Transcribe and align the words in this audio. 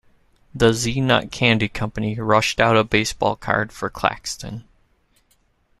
The 0.55 0.73
Zee-Nut 0.73 1.29
candy 1.31 1.69
company 1.69 2.19
rushed 2.19 2.59
out 2.59 2.75
a 2.75 2.83
baseball 2.83 3.35
card 3.35 3.71
for 3.71 3.87
Claxton. 3.87 4.63